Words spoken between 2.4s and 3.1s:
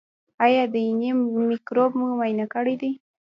کړی دی؟